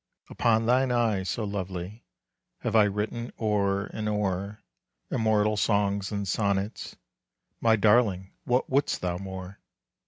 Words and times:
Upon 0.31 0.65
thine 0.65 0.91
eyes, 0.91 1.29
so 1.29 1.43
lovely, 1.43 2.07
Have 2.61 2.75
I 2.75 2.85
written 2.85 3.31
o'er 3.39 3.85
and 3.93 4.09
o'er 4.09 4.63
Immortal 5.11 5.57
songs 5.57 6.11
and 6.11 6.27
sonnets 6.27 6.95
My 7.59 7.75
darling, 7.75 8.31
what 8.43 8.67
wouldst 8.67 9.01
thou 9.01 9.19
more? 9.19 9.59